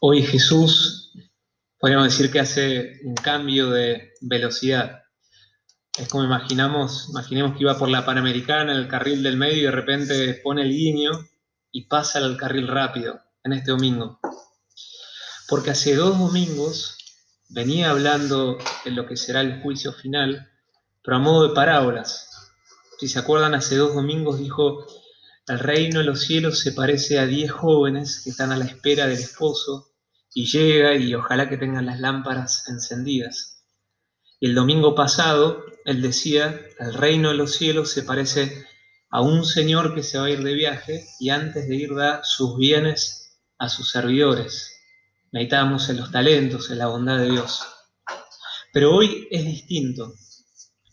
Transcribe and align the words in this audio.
Hoy 0.00 0.22
Jesús, 0.22 1.10
podríamos 1.76 2.06
decir 2.06 2.30
que 2.30 2.38
hace 2.38 3.00
un 3.02 3.16
cambio 3.16 3.68
de 3.70 4.12
velocidad. 4.20 5.02
Es 5.98 6.06
como 6.06 6.22
imaginamos, 6.22 7.08
imaginemos 7.10 7.54
que 7.56 7.64
iba 7.64 7.76
por 7.76 7.88
la 7.88 8.06
Panamericana, 8.06 8.74
el 8.74 8.86
carril 8.86 9.24
del 9.24 9.36
medio, 9.36 9.56
y 9.56 9.62
de 9.62 9.70
repente 9.72 10.34
pone 10.34 10.62
el 10.62 10.70
guiño 10.70 11.10
y 11.72 11.88
pasa 11.88 12.20
al 12.20 12.36
carril 12.36 12.68
rápido 12.68 13.20
en 13.42 13.54
este 13.54 13.72
domingo. 13.72 14.20
Porque 15.48 15.70
hace 15.70 15.96
dos 15.96 16.16
domingos 16.16 16.96
venía 17.48 17.90
hablando 17.90 18.56
de 18.84 18.92
lo 18.92 19.04
que 19.04 19.16
será 19.16 19.40
el 19.40 19.62
juicio 19.62 19.92
final, 19.92 20.48
pero 21.02 21.16
a 21.16 21.20
modo 21.20 21.48
de 21.48 21.54
parábolas. 21.56 22.52
Si 23.00 23.08
se 23.08 23.18
acuerdan, 23.18 23.56
hace 23.56 23.74
dos 23.74 23.96
domingos 23.96 24.38
dijo, 24.38 24.86
el 25.48 25.58
reino 25.58 25.98
de 25.98 26.06
los 26.06 26.20
cielos 26.20 26.60
se 26.60 26.70
parece 26.70 27.18
a 27.18 27.26
diez 27.26 27.50
jóvenes 27.50 28.20
que 28.22 28.30
están 28.30 28.52
a 28.52 28.56
la 28.56 28.64
espera 28.64 29.08
del 29.08 29.18
esposo 29.18 29.87
y 30.38 30.46
llega 30.46 30.94
y 30.94 31.12
ojalá 31.16 31.48
que 31.48 31.56
tengan 31.56 31.86
las 31.86 31.98
lámparas 31.98 32.68
encendidas. 32.68 33.64
Y 34.38 34.46
el 34.46 34.54
domingo 34.54 34.94
pasado 34.94 35.64
él 35.84 36.00
decía, 36.00 36.60
el 36.78 36.94
reino 36.94 37.30
de 37.30 37.34
los 37.34 37.56
cielos 37.56 37.90
se 37.90 38.04
parece 38.04 38.64
a 39.10 39.20
un 39.20 39.44
señor 39.44 39.96
que 39.96 40.04
se 40.04 40.16
va 40.16 40.26
a 40.26 40.30
ir 40.30 40.44
de 40.44 40.54
viaje 40.54 41.04
y 41.18 41.30
antes 41.30 41.68
de 41.68 41.74
ir 41.74 41.92
da 41.92 42.20
sus 42.22 42.56
bienes 42.56 43.36
a 43.58 43.68
sus 43.68 43.90
servidores. 43.90 44.80
Meditábamos 45.32 45.88
en 45.88 45.96
los 45.96 46.12
talentos, 46.12 46.70
en 46.70 46.78
la 46.78 46.86
bondad 46.86 47.18
de 47.18 47.32
Dios. 47.32 47.66
Pero 48.72 48.94
hoy 48.94 49.26
es 49.32 49.44
distinto. 49.44 50.14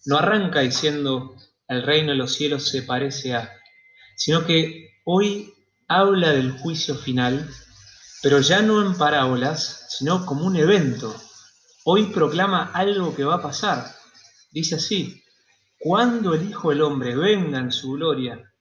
No 0.06 0.18
arranca 0.18 0.62
diciendo 0.62 1.36
el 1.68 1.84
reino 1.84 2.14
de 2.14 2.18
los 2.18 2.34
cielos 2.34 2.68
se 2.68 2.82
parece 2.82 3.36
a, 3.36 3.54
sino 4.16 4.44
que 4.48 4.90
hoy 5.04 5.54
habla 5.88 6.32
del 6.32 6.52
juicio 6.54 6.96
final 6.96 7.48
pero 8.26 8.42
ya 8.42 8.64
no 8.64 8.84
en 8.84 8.98
parábolas, 8.98 9.86
sino 9.88 10.26
como 10.26 10.48
un 10.48 10.56
evento. 10.56 11.14
Hoy 11.84 12.08
proclama 12.08 12.72
algo 12.74 13.16
que 13.16 13.24
va 13.24 13.36
a 13.36 13.42
pasar. 13.44 13.86
Dice 14.52 14.78
así, 14.78 15.22
cuando 15.78 16.34
el 16.34 16.50
Hijo 16.50 16.72
del 16.72 16.82
Hombre 16.82 17.16
venga 17.16 17.60
en 17.60 17.72
su 17.72 17.92
gloria, 17.92 18.52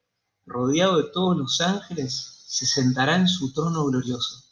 rodeado 0.45 0.99
de 0.99 1.09
todos 1.11 1.39
los 1.39 1.63
ángeles, 1.63 2.45
se 2.47 2.67
sentará 2.67 3.17
en 3.17 3.27
su 3.27 3.55
trono 3.55 3.87
glorioso. 3.87 4.45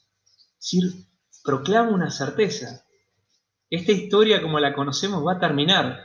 Es 0.59 0.71
decir, 0.73 1.07
proclama 1.45 1.91
una 1.91 2.11
certeza. 2.11 2.87
Esta 3.69 3.93
historia 3.93 4.41
como 4.41 4.61
la 4.61 4.73
conocemos 4.73 5.23
va 5.27 5.35
a 5.35 5.41
terminar 5.41 6.01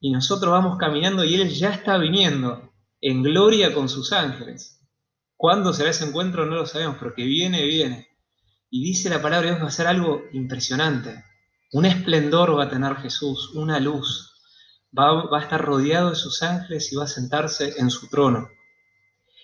y 0.00 0.10
nosotros 0.10 0.50
vamos 0.50 0.78
caminando 0.78 1.22
y 1.22 1.36
Él 1.36 1.48
ya 1.50 1.70
está 1.70 1.96
viniendo 1.96 2.72
en 3.00 3.22
gloria 3.22 3.72
con 3.72 3.88
sus 3.88 4.12
ángeles. 4.12 4.80
¿Cuándo 5.36 5.72
será 5.72 5.90
ese 5.90 6.06
encuentro? 6.06 6.44
No 6.44 6.56
lo 6.56 6.66
sabemos, 6.66 6.96
pero 6.98 7.14
que 7.14 7.22
viene, 7.22 7.64
viene. 7.64 8.08
Y 8.70 8.82
dice 8.82 9.08
la 9.08 9.22
palabra 9.22 9.48
de 9.48 9.54
Dios 9.54 9.64
va 9.64 9.68
a 9.68 9.72
ser 9.72 9.86
algo 9.86 10.22
impresionante. 10.32 11.24
Un 11.72 11.84
esplendor 11.84 12.58
va 12.58 12.64
a 12.64 12.70
tener 12.70 12.96
Jesús, 12.96 13.50
una 13.54 13.80
luz. 13.80 14.34
Va, 14.96 15.24
va, 15.24 15.38
a 15.38 15.42
estar 15.42 15.62
rodeado 15.62 16.10
de 16.10 16.16
sus 16.16 16.42
ángeles 16.42 16.92
y 16.92 16.96
va 16.96 17.04
a 17.04 17.08
sentarse 17.08 17.74
en 17.78 17.90
su 17.90 18.08
trono. 18.08 18.48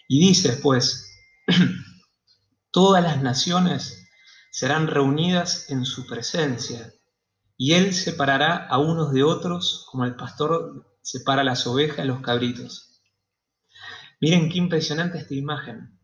Y 0.08 0.20
dice 0.20 0.52
después, 0.52 1.10
todas 2.70 3.02
las 3.02 3.22
naciones 3.22 4.08
serán 4.50 4.86
reunidas 4.86 5.70
en 5.70 5.84
su 5.84 6.06
presencia, 6.06 6.92
y 7.56 7.72
él 7.72 7.94
separará 7.94 8.66
a 8.66 8.78
unos 8.78 9.12
de 9.12 9.22
otros 9.22 9.86
como 9.90 10.04
el 10.04 10.16
pastor 10.16 10.86
separa 11.02 11.44
las 11.44 11.66
ovejas 11.66 11.98
de 11.98 12.04
los 12.04 12.20
cabritos. 12.20 13.02
Miren 14.20 14.48
qué 14.48 14.58
impresionante 14.58 15.18
esta 15.18 15.34
imagen. 15.34 15.98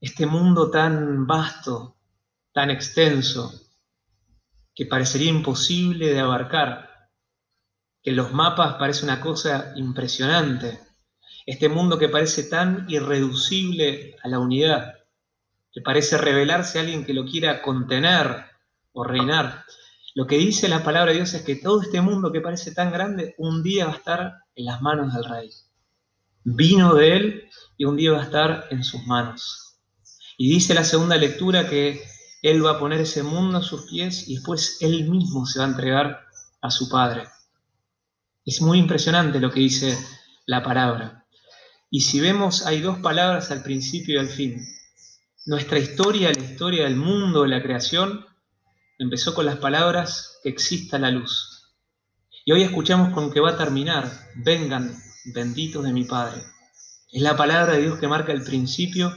Este 0.00 0.26
mundo 0.26 0.70
tan 0.70 1.26
vasto, 1.26 1.97
tan 2.52 2.70
extenso 2.70 3.52
que 4.74 4.86
parecería 4.86 5.30
imposible 5.30 6.12
de 6.12 6.20
abarcar, 6.20 7.08
que 8.02 8.12
los 8.12 8.32
mapas 8.32 8.74
parece 8.74 9.04
una 9.04 9.20
cosa 9.20 9.72
impresionante, 9.76 10.80
este 11.46 11.68
mundo 11.68 11.98
que 11.98 12.08
parece 12.08 12.44
tan 12.44 12.84
irreducible 12.88 14.16
a 14.22 14.28
la 14.28 14.38
unidad, 14.38 14.94
que 15.72 15.80
parece 15.80 16.18
revelarse 16.18 16.78
a 16.78 16.82
alguien 16.82 17.04
que 17.04 17.14
lo 17.14 17.24
quiera 17.24 17.62
contener 17.62 18.44
o 18.92 19.04
reinar. 19.04 19.64
Lo 20.14 20.26
que 20.26 20.38
dice 20.38 20.68
la 20.68 20.84
palabra 20.84 21.12
de 21.12 21.18
Dios 21.18 21.34
es 21.34 21.42
que 21.42 21.56
todo 21.56 21.82
este 21.82 22.00
mundo 22.00 22.32
que 22.32 22.40
parece 22.40 22.72
tan 22.72 22.92
grande, 22.92 23.34
un 23.38 23.62
día 23.62 23.86
va 23.86 23.92
a 23.92 23.96
estar 23.96 24.34
en 24.54 24.64
las 24.64 24.80
manos 24.80 25.14
del 25.14 25.24
rey. 25.24 25.50
Vino 26.44 26.94
de 26.94 27.16
él 27.16 27.50
y 27.76 27.84
un 27.84 27.96
día 27.96 28.12
va 28.12 28.20
a 28.20 28.24
estar 28.24 28.66
en 28.70 28.84
sus 28.84 29.06
manos. 29.06 29.80
Y 30.36 30.50
dice 30.50 30.74
la 30.74 30.84
segunda 30.84 31.16
lectura 31.16 31.68
que 31.68 32.02
él 32.42 32.64
va 32.64 32.72
a 32.72 32.78
poner 32.78 33.00
ese 33.00 33.22
mundo 33.22 33.58
a 33.58 33.62
sus 33.62 33.86
pies 33.90 34.28
y 34.28 34.36
después 34.36 34.78
Él 34.80 35.10
mismo 35.10 35.44
se 35.46 35.58
va 35.58 35.64
a 35.64 35.68
entregar 35.68 36.20
a 36.60 36.70
su 36.70 36.88
Padre. 36.88 37.24
Es 38.44 38.60
muy 38.62 38.78
impresionante 38.78 39.40
lo 39.40 39.50
que 39.50 39.60
dice 39.60 39.98
la 40.46 40.62
palabra. 40.62 41.26
Y 41.90 42.02
si 42.02 42.20
vemos, 42.20 42.64
hay 42.64 42.80
dos 42.80 42.98
palabras 42.98 43.50
al 43.50 43.62
principio 43.62 44.14
y 44.14 44.18
al 44.18 44.28
fin. 44.28 44.64
Nuestra 45.46 45.78
historia, 45.78 46.32
la 46.32 46.42
historia 46.42 46.84
del 46.84 46.96
mundo, 46.96 47.42
de 47.42 47.48
la 47.48 47.62
creación, 47.62 48.24
empezó 48.98 49.34
con 49.34 49.46
las 49.46 49.56
palabras 49.56 50.38
que 50.42 50.50
exista 50.50 50.98
la 50.98 51.10
luz. 51.10 51.74
Y 52.44 52.52
hoy 52.52 52.62
escuchamos 52.62 53.12
con 53.12 53.32
que 53.32 53.40
va 53.40 53.50
a 53.50 53.58
terminar, 53.58 54.10
vengan, 54.36 54.96
benditos 55.34 55.84
de 55.84 55.92
mi 55.92 56.04
Padre. 56.04 56.42
Es 57.10 57.22
la 57.22 57.36
palabra 57.36 57.72
de 57.74 57.82
Dios 57.82 57.98
que 57.98 58.06
marca 58.06 58.32
el 58.32 58.44
principio 58.44 59.16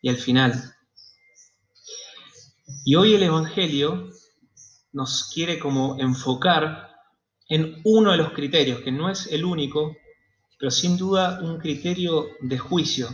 y 0.00 0.10
el 0.10 0.16
final. 0.16 0.74
Y 2.84 2.96
hoy 2.96 3.14
el 3.14 3.22
Evangelio 3.22 4.10
nos 4.92 5.30
quiere 5.32 5.60
como 5.60 6.00
enfocar 6.00 6.90
en 7.48 7.80
uno 7.84 8.10
de 8.10 8.16
los 8.16 8.32
criterios, 8.32 8.80
que 8.80 8.90
no 8.90 9.08
es 9.08 9.28
el 9.28 9.44
único, 9.44 9.96
pero 10.58 10.72
sin 10.72 10.96
duda 10.96 11.38
un 11.42 11.58
criterio 11.58 12.26
de 12.40 12.58
juicio, 12.58 13.08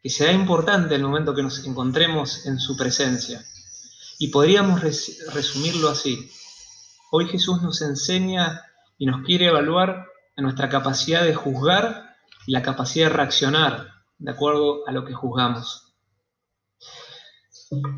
que 0.00 0.10
será 0.10 0.32
importante 0.32 0.94
el 0.94 1.02
momento 1.02 1.34
que 1.34 1.42
nos 1.42 1.66
encontremos 1.66 2.46
en 2.46 2.60
su 2.60 2.76
presencia. 2.76 3.44
Y 4.20 4.28
podríamos 4.28 4.80
resumirlo 4.80 5.88
así. 5.88 6.30
Hoy 7.10 7.26
Jesús 7.26 7.62
nos 7.62 7.82
enseña 7.82 8.62
y 8.96 9.06
nos 9.06 9.24
quiere 9.24 9.46
evaluar 9.46 10.06
en 10.36 10.44
nuestra 10.44 10.68
capacidad 10.68 11.24
de 11.24 11.34
juzgar 11.34 12.14
y 12.46 12.52
la 12.52 12.62
capacidad 12.62 13.08
de 13.08 13.16
reaccionar 13.16 13.88
de 14.18 14.30
acuerdo 14.30 14.86
a 14.86 14.92
lo 14.92 15.04
que 15.04 15.14
juzgamos. 15.14 15.81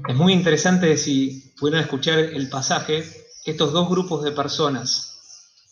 Es 0.08 0.14
muy 0.14 0.32
interesante 0.32 0.96
si 0.96 1.52
pudieron 1.58 1.82
escuchar 1.82 2.18
el 2.18 2.48
pasaje, 2.48 3.04
estos 3.44 3.72
dos 3.72 3.88
grupos 3.88 4.22
de 4.22 4.30
personas, 4.30 5.18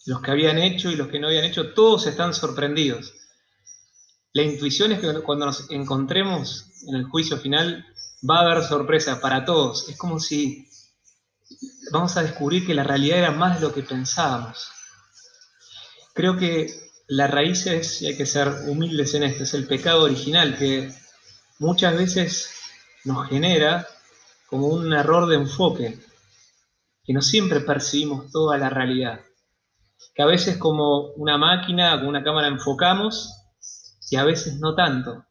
los 0.07 0.21
que 0.21 0.33
habían 0.33 0.59
hecho 0.59 0.91
y 0.91 0.97
los 0.97 1.07
que 1.07 1.21
no 1.21 1.29
habían 1.29 1.45
hecho, 1.45 1.73
todos 1.73 2.07
están 2.09 2.35
sorprendidos. 2.35 3.15
La 4.33 4.43
intuición 4.43 4.91
es 4.91 5.01
que 5.01 5.13
cuando 5.21 5.47
nos 5.47 5.71
encontremos 5.71 6.67
en 6.89 6.97
el 6.97 7.05
juicio 7.05 7.39
final 7.39 7.87
va 8.29 8.39
a 8.39 8.41
haber 8.41 8.65
sorpresa 8.65 9.21
para 9.21 9.45
todos. 9.45 9.89
Es 9.89 9.97
como 9.97 10.19
si 10.19 10.67
vamos 11.93 12.17
a 12.17 12.23
descubrir 12.23 12.67
que 12.67 12.75
la 12.75 12.83
realidad 12.83 13.19
era 13.19 13.31
más 13.31 13.61
de 13.61 13.67
lo 13.67 13.73
que 13.73 13.83
pensábamos. 13.83 14.69
Creo 16.13 16.37
que 16.37 16.75
la 17.07 17.29
raíz 17.29 17.67
es, 17.67 18.03
y 18.03 18.07
hay 18.07 18.17
que 18.17 18.27
ser 18.27 18.49
humildes 18.67 19.15
en 19.15 19.23
esto, 19.23 19.45
es 19.45 19.55
el 19.55 19.67
pecado 19.67 20.05
original 20.05 20.59
que 20.59 20.93
muchas 21.59 21.97
veces 21.97 22.51
nos 23.05 23.29
genera 23.29 23.87
como 24.53 24.67
un 24.67 24.93
error 24.93 25.29
de 25.29 25.37
enfoque, 25.37 25.99
que 27.05 27.15
no 27.15 27.23
siempre 27.23 27.61
percibimos 27.61 28.31
toda 28.31 28.59
la 28.59 28.69
realidad, 28.69 29.23
que 30.15 30.23
a 30.23 30.27
veces 30.27 30.59
como 30.59 31.07
una 31.13 31.39
máquina, 31.39 31.97
como 31.97 32.11
una 32.11 32.23
cámara 32.23 32.49
enfocamos 32.49 33.33
y 34.11 34.17
a 34.17 34.25
veces 34.25 34.61
no 34.61 34.75
tanto, 34.75 35.25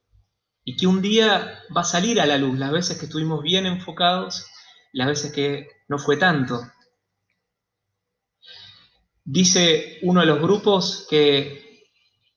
y 0.63 0.75
que 0.75 0.87
un 0.87 1.03
día 1.03 1.59
va 1.77 1.81
a 1.81 1.83
salir 1.83 2.19
a 2.19 2.25
la 2.25 2.39
luz 2.39 2.57
las 2.57 2.71
veces 2.71 2.97
que 2.97 3.05
estuvimos 3.05 3.43
bien 3.43 3.67
enfocados 3.67 4.47
las 4.91 5.07
veces 5.07 5.31
que 5.31 5.69
no 5.87 5.99
fue 5.99 6.17
tanto. 6.17 6.59
Dice 9.23 9.99
uno 10.01 10.21
de 10.21 10.25
los 10.25 10.41
grupos 10.41 11.05
que, 11.07 11.85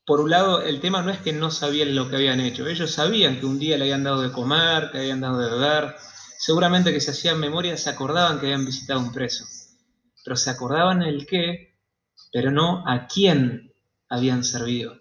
por 0.05 0.21
un 0.21 0.29
lado, 0.29 0.61
el 0.61 0.83
tema 0.83 1.01
no 1.01 1.11
es 1.11 1.19
que 1.21 1.33
no 1.33 1.51
sabían 1.51 1.95
lo 1.95 2.11
que 2.11 2.17
habían 2.17 2.41
hecho, 2.41 2.69
ellos 2.69 2.91
sabían 2.91 3.41
que 3.41 3.47
un 3.47 3.59
día 3.59 3.79
le 3.79 3.85
habían 3.85 4.05
dado 4.05 4.21
de 4.21 4.33
comer, 4.33 4.91
que 4.93 4.99
habían 4.99 5.23
dado 5.23 5.39
de 5.39 5.51
beber, 5.51 5.95
Seguramente 6.47 6.93
que 6.93 7.01
se 7.01 7.13
hacían 7.13 7.41
memoria, 7.41 7.75
se 7.79 7.89
acordaban 7.89 8.39
que 8.39 8.45
habían 8.45 8.67
visitado 8.67 9.01
un 9.01 9.13
preso, 9.13 9.47
pero 10.23 10.37
se 10.37 10.51
acordaban 10.51 11.01
el 11.01 11.27
qué, 11.27 11.79
pero 12.35 12.51
no 12.51 12.87
a 12.87 13.07
quién 13.07 13.73
habían 14.11 14.45
servido. 14.45 15.01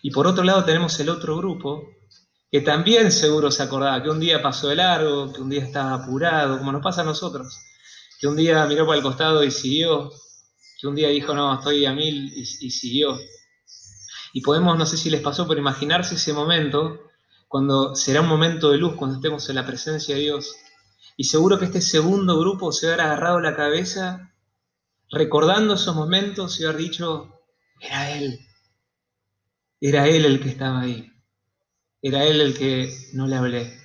Y 0.00 0.12
por 0.12 0.28
otro 0.28 0.44
lado 0.44 0.64
tenemos 0.64 1.00
el 1.00 1.08
otro 1.08 1.36
grupo, 1.38 1.88
que 2.52 2.60
también 2.60 3.10
seguro 3.10 3.50
se 3.50 3.64
acordaba 3.64 4.00
que 4.00 4.10
un 4.10 4.20
día 4.20 4.40
pasó 4.40 4.68
de 4.68 4.76
largo, 4.76 5.32
que 5.32 5.40
un 5.40 5.50
día 5.50 5.64
estaba 5.64 5.94
apurado, 5.94 6.58
como 6.58 6.70
nos 6.70 6.84
pasa 6.84 7.00
a 7.00 7.04
nosotros, 7.04 7.58
que 8.20 8.28
un 8.28 8.36
día 8.36 8.64
miró 8.66 8.86
para 8.86 8.98
el 8.98 9.02
costado 9.02 9.42
y 9.42 9.50
siguió, 9.50 10.12
que 10.80 10.86
un 10.86 10.94
día 10.94 11.08
dijo, 11.08 11.34
no, 11.34 11.52
estoy 11.58 11.84
a 11.84 11.92
mil 11.92 12.32
y, 12.32 12.42
y 12.42 12.70
siguió. 12.70 13.18
Y 14.32 14.40
podemos, 14.42 14.78
no 14.78 14.86
sé 14.86 14.98
si 14.98 15.10
les 15.10 15.20
pasó, 15.20 15.48
pero 15.48 15.58
imaginarse 15.58 16.14
ese 16.14 16.32
momento 16.32 17.07
cuando 17.48 17.94
será 17.96 18.20
un 18.20 18.28
momento 18.28 18.70
de 18.70 18.78
luz, 18.78 18.94
cuando 18.94 19.16
estemos 19.16 19.48
en 19.48 19.56
la 19.56 19.66
presencia 19.66 20.14
de 20.14 20.20
Dios, 20.22 20.54
Y 21.16 21.24
seguro 21.24 21.58
que 21.58 21.64
este 21.64 21.80
segundo 21.80 22.38
grupo 22.38 22.70
se 22.70 22.86
hubiera 22.86 23.06
agarrado 23.06 23.40
la 23.40 23.56
cabeza 23.56 24.32
recordando 25.10 25.74
esos 25.74 25.96
momentos 25.96 26.60
y 26.60 26.64
haber 26.64 26.76
dicho, 26.76 27.40
era 27.80 28.12
él, 28.12 28.38
era 29.80 30.06
él 30.06 30.24
el 30.24 30.40
que 30.40 30.48
estaba 30.50 30.80
ahí, 30.80 31.10
era 32.02 32.24
él 32.24 32.40
el 32.40 32.56
que 32.56 32.96
no 33.14 33.26
le 33.26 33.36
hablé, 33.36 33.80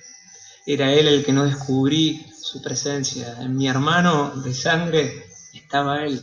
era 0.66 0.92
él 0.92 1.08
el 1.08 1.24
que 1.24 1.32
no 1.32 1.44
descubrí 1.44 2.24
su 2.40 2.62
presencia. 2.62 3.36
En 3.40 3.56
mi 3.56 3.68
hermano 3.68 4.36
de 4.42 4.54
sangre 4.54 5.26
estaba 5.54 6.04
él. 6.04 6.22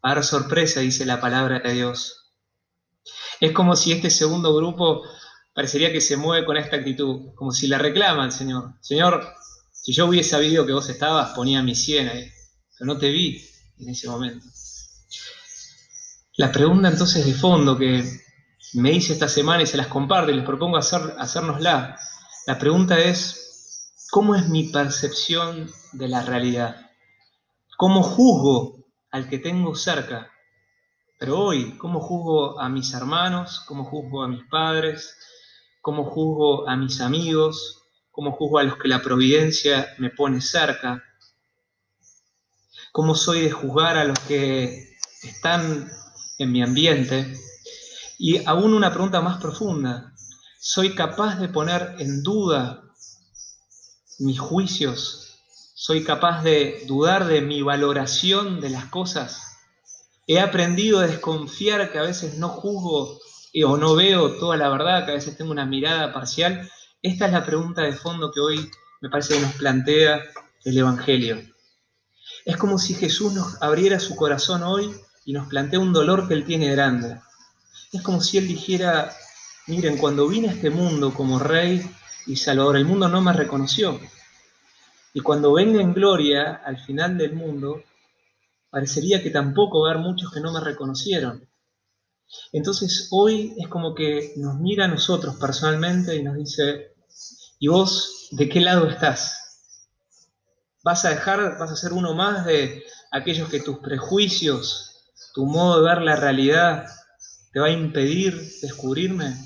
Para 0.00 0.22
sorpresa, 0.22 0.80
dice 0.80 1.06
la 1.06 1.20
palabra 1.20 1.60
de 1.60 1.72
Dios. 1.72 2.34
Es 3.40 3.52
como 3.52 3.76
si 3.76 3.92
este 3.92 4.10
segundo 4.10 4.54
grupo 4.54 5.02
parecería 5.58 5.90
que 5.90 6.00
se 6.00 6.16
mueve 6.16 6.46
con 6.46 6.56
esta 6.56 6.76
actitud, 6.76 7.34
como 7.34 7.50
si 7.50 7.66
le 7.66 7.76
reclaman, 7.78 8.30
Señor. 8.30 8.74
Señor, 8.80 9.34
si 9.72 9.92
yo 9.92 10.06
hubiese 10.06 10.30
sabido 10.30 10.64
que 10.64 10.72
vos 10.72 10.88
estabas, 10.88 11.30
ponía 11.30 11.64
mi 11.64 11.74
100 11.74 12.08
ahí, 12.08 12.30
pero 12.78 12.94
no 12.94 12.96
te 12.96 13.10
vi 13.10 13.44
en 13.80 13.88
ese 13.88 14.08
momento. 14.08 14.46
La 16.36 16.52
pregunta 16.52 16.86
entonces 16.86 17.26
de 17.26 17.34
fondo 17.34 17.76
que 17.76 18.08
me 18.74 18.92
hice 18.92 19.14
esta 19.14 19.28
semana 19.28 19.64
y 19.64 19.66
se 19.66 19.76
las 19.76 19.88
comparto 19.88 20.30
y 20.30 20.36
les 20.36 20.44
propongo 20.44 20.76
hacer, 20.76 21.16
hacérnosla, 21.18 21.98
la 22.46 22.58
pregunta 22.60 22.96
es, 22.96 23.96
¿cómo 24.12 24.36
es 24.36 24.48
mi 24.48 24.68
percepción 24.68 25.68
de 25.90 26.06
la 26.06 26.22
realidad? 26.22 26.88
¿Cómo 27.76 28.04
juzgo 28.04 28.86
al 29.10 29.28
que 29.28 29.40
tengo 29.40 29.74
cerca? 29.74 30.30
Pero 31.18 31.36
hoy, 31.40 31.76
¿cómo 31.78 31.98
juzgo 31.98 32.60
a 32.60 32.68
mis 32.68 32.94
hermanos? 32.94 33.64
¿Cómo 33.66 33.84
juzgo 33.84 34.22
a 34.22 34.28
mis 34.28 34.44
padres? 34.44 35.16
¿Cómo 35.88 36.04
juzgo 36.04 36.68
a 36.68 36.76
mis 36.76 37.00
amigos? 37.00 37.80
¿Cómo 38.10 38.32
juzgo 38.32 38.58
a 38.58 38.62
los 38.62 38.76
que 38.76 38.88
la 38.88 39.00
providencia 39.00 39.88
me 39.96 40.10
pone 40.10 40.42
cerca? 40.42 41.02
¿Cómo 42.92 43.14
soy 43.14 43.40
de 43.40 43.50
juzgar 43.50 43.96
a 43.96 44.04
los 44.04 44.18
que 44.18 44.98
están 45.22 45.90
en 46.36 46.52
mi 46.52 46.62
ambiente. 46.62 47.34
Y 48.18 48.44
aún 48.44 48.74
una 48.74 48.92
pregunta 48.92 49.22
más 49.22 49.40
profunda, 49.40 50.12
¿soy 50.60 50.94
capaz 50.94 51.40
de 51.40 51.48
poner 51.48 51.96
en 52.00 52.22
duda 52.22 52.84
mis 54.18 54.38
juicios? 54.38 55.38
¿Soy 55.72 56.04
capaz 56.04 56.42
de 56.42 56.84
dudar 56.86 57.26
de 57.26 57.40
mi 57.40 57.62
valoración 57.62 58.60
de 58.60 58.68
las 58.68 58.84
cosas? 58.90 59.40
He 60.26 60.38
aprendido 60.38 60.98
a 60.98 61.06
desconfiar 61.06 61.90
que 61.90 61.98
a 61.98 62.02
veces 62.02 62.36
no 62.36 62.50
juzgo 62.50 63.18
o 63.64 63.76
no 63.76 63.94
veo 63.94 64.32
toda 64.38 64.56
la 64.56 64.68
verdad, 64.68 65.04
que 65.04 65.12
a 65.12 65.14
veces 65.14 65.36
tengo 65.36 65.50
una 65.50 65.66
mirada 65.66 66.12
parcial. 66.12 66.70
Esta 67.02 67.26
es 67.26 67.32
la 67.32 67.44
pregunta 67.44 67.82
de 67.82 67.92
fondo 67.92 68.30
que 68.30 68.40
hoy 68.40 68.70
me 69.00 69.08
parece 69.08 69.34
que 69.34 69.40
nos 69.40 69.54
plantea 69.54 70.22
el 70.64 70.78
Evangelio. 70.78 71.40
Es 72.44 72.56
como 72.56 72.78
si 72.78 72.94
Jesús 72.94 73.32
nos 73.32 73.60
abriera 73.62 74.00
su 74.00 74.16
corazón 74.16 74.62
hoy 74.62 74.94
y 75.24 75.32
nos 75.32 75.48
plantea 75.48 75.80
un 75.80 75.92
dolor 75.92 76.28
que 76.28 76.34
él 76.34 76.44
tiene 76.44 76.70
grande. 76.70 77.20
Es 77.92 78.02
como 78.02 78.20
si 78.20 78.38
él 78.38 78.48
dijera, 78.48 79.12
miren, 79.66 79.98
cuando 79.98 80.28
vine 80.28 80.48
a 80.48 80.52
este 80.52 80.70
mundo 80.70 81.12
como 81.14 81.38
rey 81.38 81.82
y 82.26 82.36
salvador, 82.36 82.76
el 82.76 82.84
mundo 82.84 83.08
no 83.08 83.20
me 83.20 83.32
reconoció. 83.32 83.98
Y 85.14 85.20
cuando 85.20 85.52
venga 85.52 85.80
en 85.80 85.94
gloria 85.94 86.60
al 86.64 86.78
final 86.78 87.16
del 87.16 87.34
mundo, 87.34 87.82
parecería 88.70 89.22
que 89.22 89.30
tampoco 89.30 89.82
va 89.82 89.88
a 89.88 89.92
haber 89.92 90.04
muchos 90.04 90.32
que 90.32 90.40
no 90.40 90.52
me 90.52 90.60
reconocieron. 90.60 91.48
Entonces 92.52 93.08
hoy 93.10 93.54
es 93.58 93.68
como 93.68 93.94
que 93.94 94.32
nos 94.36 94.58
mira 94.58 94.84
a 94.84 94.88
nosotros 94.88 95.36
personalmente 95.36 96.16
y 96.16 96.22
nos 96.22 96.36
dice, 96.36 96.94
¿y 97.58 97.68
vos 97.68 98.28
de 98.30 98.48
qué 98.48 98.60
lado 98.60 98.88
estás? 98.88 99.34
¿Vas 100.84 101.04
a 101.04 101.10
dejar, 101.10 101.58
vas 101.58 101.70
a 101.70 101.76
ser 101.76 101.92
uno 101.92 102.14
más 102.14 102.44
de 102.44 102.84
aquellos 103.10 103.48
que 103.48 103.60
tus 103.60 103.78
prejuicios 103.78 104.88
tu 105.38 105.46
modo 105.46 105.80
de 105.80 105.88
ver 105.88 106.02
la 106.02 106.16
realidad 106.16 106.86
te 107.52 107.60
va 107.60 107.66
a 107.66 107.70
impedir 107.70 108.34
descubrirme. 108.60 109.36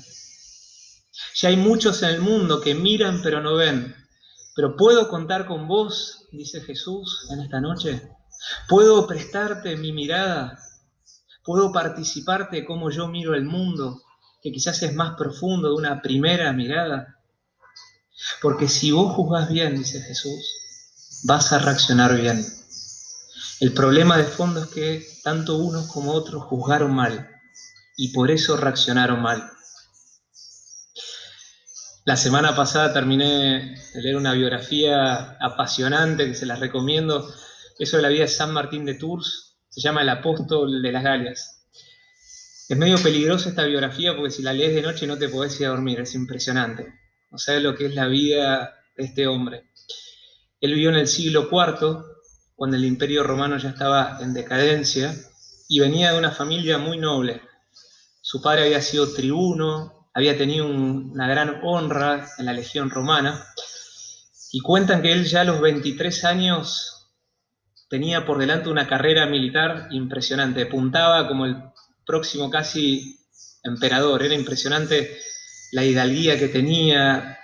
Ya 1.35 1.49
hay 1.49 1.55
muchos 1.55 2.01
en 2.01 2.09
el 2.09 2.19
mundo 2.19 2.61
que 2.61 2.73
miran 2.73 3.21
pero 3.21 3.41
no 3.41 3.55
ven. 3.55 3.95
Pero 4.55 4.75
¿puedo 4.75 5.07
contar 5.07 5.45
con 5.45 5.67
vos? 5.67 6.27
Dice 6.31 6.61
Jesús 6.61 7.27
en 7.31 7.41
esta 7.41 7.61
noche. 7.61 8.09
¿Puedo 8.67 9.05
prestarte 9.05 9.75
mi 9.77 9.91
mirada? 9.91 10.59
¿Puedo 11.43 11.71
participarte 11.71 12.57
de 12.57 12.65
cómo 12.65 12.89
yo 12.89 13.07
miro 13.07 13.35
el 13.35 13.43
mundo, 13.43 14.01
que 14.41 14.51
quizás 14.51 14.81
es 14.83 14.93
más 14.93 15.15
profundo 15.17 15.69
de 15.69 15.75
una 15.75 16.01
primera 16.01 16.53
mirada? 16.53 17.19
Porque 18.41 18.67
si 18.67 18.91
vos 18.91 19.13
juzgás 19.13 19.49
bien, 19.49 19.77
dice 19.77 20.01
Jesús, 20.01 21.21
vas 21.23 21.51
a 21.51 21.59
reaccionar 21.59 22.15
bien. 22.15 22.45
El 23.59 23.73
problema 23.73 24.17
de 24.17 24.23
fondo 24.23 24.63
es 24.63 24.69
que 24.69 25.05
tanto 25.23 25.57
unos 25.57 25.87
como 25.87 26.11
otros 26.11 26.43
juzgaron 26.43 26.93
mal 26.93 27.29
y 27.95 28.13
por 28.13 28.31
eso 28.31 28.57
reaccionaron 28.57 29.21
mal. 29.21 29.49
La 32.05 32.17
semana 32.17 32.53
pasada 32.55 32.91
terminé 32.91 33.77
de 33.93 34.01
leer 34.01 34.17
una 34.17 34.33
biografía 34.33 35.37
apasionante 35.39 36.25
que 36.25 36.35
se 36.35 36.45
las 36.45 36.59
recomiendo. 36.59 37.25
Eso 37.79 37.95
de 37.95 38.03
la 38.03 38.09
vida 38.09 38.23
de 38.23 38.27
San 38.27 38.51
Martín 38.51 38.83
de 38.83 38.95
Tours. 38.95 39.52
Se 39.73 39.81
llama 39.81 40.03
El 40.03 40.09
apóstol 40.09 40.83
de 40.83 40.91
las 40.91 41.03
Galias. 41.03 41.65
Es 42.69 42.77
medio 42.77 43.01
peligrosa 43.01 43.49
esta 43.49 43.65
biografía 43.65 44.15
porque 44.15 44.29
si 44.29 44.43
la 44.43 44.53
lees 44.53 44.75
de 44.75 44.83
noche 44.83 45.07
no 45.07 45.17
te 45.17 45.29
podés 45.29 45.59
ir 45.59 45.65
a 45.65 45.69
dormir. 45.71 45.99
Es 45.99 46.13
impresionante. 46.13 46.93
No 47.31 47.39
sabes 47.39 47.63
lo 47.63 47.75
que 47.75 47.87
es 47.87 47.95
la 47.95 48.05
vida 48.05 48.75
de 48.95 49.05
este 49.05 49.25
hombre. 49.25 49.71
Él 50.61 50.75
vivió 50.75 50.91
en 50.91 50.97
el 50.97 51.07
siglo 51.07 51.49
IV 51.51 52.05
cuando 52.55 52.77
el 52.77 52.85
imperio 52.85 53.23
romano 53.23 53.57
ya 53.57 53.69
estaba 53.69 54.19
en 54.21 54.35
decadencia 54.35 55.15
y 55.67 55.79
venía 55.79 56.11
de 56.11 56.19
una 56.19 56.29
familia 56.29 56.77
muy 56.77 56.99
noble. 56.99 57.41
Su 58.21 58.43
padre 58.43 58.65
había 58.65 58.81
sido 58.83 59.11
tribuno, 59.11 60.09
había 60.13 60.37
tenido 60.37 60.67
una 60.67 61.27
gran 61.27 61.61
honra 61.63 62.29
en 62.37 62.45
la 62.45 62.53
legión 62.53 62.91
romana 62.91 63.43
y 64.51 64.59
cuentan 64.59 65.01
que 65.01 65.11
él 65.11 65.25
ya 65.25 65.41
a 65.41 65.45
los 65.45 65.59
23 65.61 66.25
años 66.25 66.92
tenía 67.93 68.25
por 68.25 68.39
delante 68.39 68.69
una 68.69 68.87
carrera 68.87 69.27
militar 69.27 69.87
impresionante, 69.91 70.63
apuntaba 70.63 71.27
como 71.27 71.45
el 71.45 71.57
próximo 72.03 72.49
casi 72.49 73.19
emperador, 73.63 74.23
era 74.23 74.33
impresionante 74.33 75.15
la 75.73 75.85
hidalguía 75.85 76.39
que 76.39 76.47
tenía, 76.47 77.37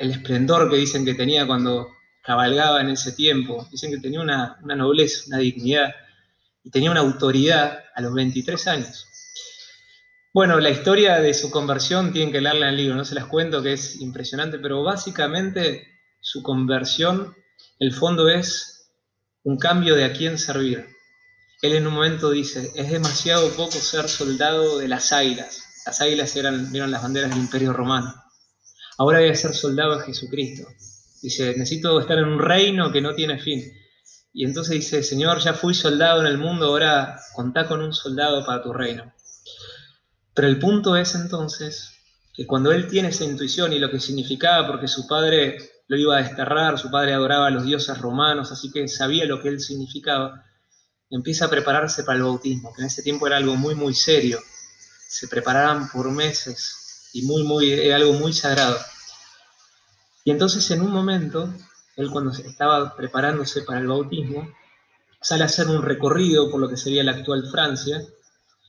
el 0.00 0.10
esplendor 0.12 0.70
que 0.70 0.76
dicen 0.76 1.04
que 1.04 1.12
tenía 1.12 1.46
cuando 1.46 1.88
cabalgaba 2.22 2.80
en 2.80 2.88
ese 2.88 3.12
tiempo. 3.12 3.68
Dicen 3.70 3.90
que 3.90 3.98
tenía 3.98 4.22
una, 4.22 4.56
nobleza, 4.62 5.24
una 5.26 5.38
dignidad 5.40 5.94
y 6.64 6.70
tenía 6.70 6.90
una 6.90 7.00
autoridad 7.00 7.84
a 7.94 8.00
los 8.00 8.14
23 8.14 8.68
años. 8.68 9.06
Bueno, 10.32 10.58
la 10.58 10.70
historia 10.70 11.20
de 11.20 11.34
su 11.34 11.50
conversión 11.50 12.14
tienen 12.14 12.32
que 12.32 12.40
leerla 12.40 12.68
en 12.68 12.72
el 12.72 12.78
libro, 12.78 12.96
no 12.96 13.04
se 13.04 13.14
las 13.14 13.26
cuento 13.26 13.62
que 13.62 13.74
es 13.74 14.00
impresionante, 14.00 14.58
pero 14.58 14.82
básicamente 14.82 16.00
su 16.18 16.42
conversión, 16.42 17.36
el 17.78 17.92
fondo 17.92 18.30
es 18.30 18.75
un 19.46 19.58
cambio 19.58 19.94
de 19.94 20.04
a 20.04 20.12
quién 20.12 20.38
servir. 20.38 20.84
Él 21.62 21.76
en 21.76 21.86
un 21.86 21.94
momento 21.94 22.32
dice, 22.32 22.72
es 22.74 22.90
demasiado 22.90 23.48
poco 23.50 23.70
ser 23.70 24.08
soldado 24.08 24.78
de 24.78 24.88
las 24.88 25.12
águilas. 25.12 25.62
Las 25.86 26.00
águilas 26.00 26.34
eran, 26.34 26.74
eran 26.74 26.90
las 26.90 27.00
banderas 27.00 27.30
del 27.30 27.38
imperio 27.38 27.72
romano. 27.72 28.12
Ahora 28.98 29.20
voy 29.20 29.28
a 29.28 29.36
ser 29.36 29.54
soldado 29.54 29.98
de 29.98 30.04
Jesucristo. 30.04 30.66
Dice, 31.22 31.54
necesito 31.56 32.00
estar 32.00 32.18
en 32.18 32.24
un 32.24 32.40
reino 32.40 32.90
que 32.90 33.00
no 33.00 33.14
tiene 33.14 33.38
fin. 33.38 33.62
Y 34.32 34.44
entonces 34.44 34.74
dice, 34.74 35.04
Señor, 35.04 35.38
ya 35.38 35.54
fui 35.54 35.74
soldado 35.74 36.22
en 36.22 36.26
el 36.26 36.38
mundo, 36.38 36.66
ahora 36.66 37.20
contá 37.32 37.68
con 37.68 37.80
un 37.82 37.94
soldado 37.94 38.44
para 38.44 38.64
tu 38.64 38.72
reino. 38.72 39.14
Pero 40.34 40.48
el 40.48 40.58
punto 40.58 40.96
es 40.96 41.14
entonces 41.14 41.92
que 42.34 42.48
cuando 42.48 42.72
él 42.72 42.88
tiene 42.88 43.10
esa 43.10 43.22
intuición 43.22 43.72
y 43.72 43.78
lo 43.78 43.92
que 43.92 44.00
significaba, 44.00 44.66
porque 44.66 44.88
su 44.88 45.06
padre 45.06 45.56
lo 45.88 45.96
iba 45.96 46.16
a 46.16 46.22
desterrar, 46.22 46.78
su 46.78 46.90
padre 46.90 47.14
adoraba 47.14 47.46
a 47.46 47.50
los 47.50 47.64
dioses 47.64 47.98
romanos, 47.98 48.50
así 48.50 48.70
que 48.70 48.88
sabía 48.88 49.24
lo 49.24 49.40
que 49.40 49.48
él 49.48 49.60
significaba, 49.60 50.44
empieza 51.10 51.46
a 51.46 51.50
prepararse 51.50 52.02
para 52.04 52.18
el 52.18 52.24
bautismo, 52.24 52.74
que 52.74 52.82
en 52.82 52.88
ese 52.88 53.02
tiempo 53.02 53.26
era 53.26 53.36
algo 53.36 53.56
muy, 53.56 53.74
muy 53.74 53.94
serio. 53.94 54.40
Se 55.08 55.28
preparaban 55.28 55.88
por 55.90 56.10
meses 56.10 57.10
y 57.12 57.22
muy, 57.22 57.44
muy, 57.44 57.70
era 57.70 57.96
algo 57.96 58.14
muy 58.14 58.32
sagrado. 58.32 58.76
Y 60.24 60.32
entonces 60.32 60.68
en 60.72 60.82
un 60.82 60.90
momento, 60.90 61.48
él 61.94 62.10
cuando 62.10 62.32
estaba 62.32 62.96
preparándose 62.96 63.62
para 63.62 63.78
el 63.78 63.86
bautismo, 63.86 64.48
sale 65.20 65.44
a 65.44 65.46
hacer 65.46 65.68
un 65.68 65.82
recorrido 65.82 66.50
por 66.50 66.60
lo 66.60 66.68
que 66.68 66.76
sería 66.76 67.04
la 67.04 67.12
actual 67.12 67.48
Francia. 67.48 68.02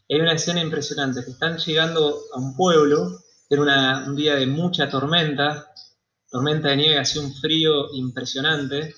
Hay 0.09 0.19
una 0.19 0.33
escena 0.33 0.61
impresionante, 0.61 1.25
que 1.25 1.31
están 1.31 1.57
llegando 1.57 2.19
a 2.33 2.37
un 2.37 2.55
pueblo, 2.55 3.19
era 3.49 4.03
un 4.05 4.15
día 4.15 4.35
de 4.35 4.45
mucha 4.45 4.87
tormenta, 4.87 5.71
tormenta 6.29 6.69
de 6.69 6.77
nieve, 6.77 6.99
hacía 6.99 7.21
un 7.21 7.33
frío 7.33 7.93
impresionante. 7.93 8.95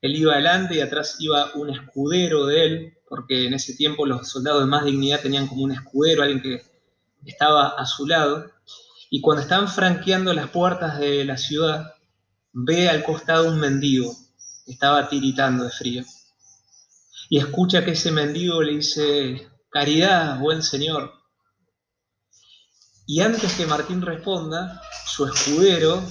Él 0.00 0.16
iba 0.16 0.34
adelante 0.34 0.76
y 0.76 0.80
atrás 0.80 1.16
iba 1.18 1.52
un 1.54 1.70
escudero 1.70 2.46
de 2.46 2.66
él, 2.66 2.98
porque 3.08 3.46
en 3.46 3.54
ese 3.54 3.74
tiempo 3.74 4.06
los 4.06 4.28
soldados 4.28 4.60
de 4.60 4.66
más 4.66 4.84
dignidad 4.84 5.20
tenían 5.20 5.46
como 5.46 5.62
un 5.62 5.72
escudero, 5.72 6.22
alguien 6.22 6.42
que 6.42 6.62
estaba 7.24 7.68
a 7.68 7.86
su 7.86 8.06
lado. 8.06 8.50
Y 9.10 9.20
cuando 9.20 9.42
estaban 9.42 9.68
franqueando 9.68 10.32
las 10.32 10.50
puertas 10.50 10.98
de 10.98 11.24
la 11.24 11.36
ciudad, 11.36 11.94
ve 12.52 12.88
al 12.88 13.02
costado 13.02 13.48
un 13.48 13.58
mendigo, 13.58 14.14
estaba 14.66 15.08
tiritando 15.08 15.64
de 15.64 15.70
frío. 15.70 16.04
Y 17.28 17.38
escucha 17.38 17.84
que 17.84 17.92
ese 17.92 18.12
mendigo 18.12 18.62
le 18.62 18.76
dice, 18.76 19.48
caridad, 19.70 20.38
buen 20.38 20.62
señor. 20.62 21.12
Y 23.06 23.20
antes 23.20 23.54
que 23.54 23.66
Martín 23.66 24.02
responda, 24.02 24.80
su 25.06 25.26
escudero, 25.26 26.02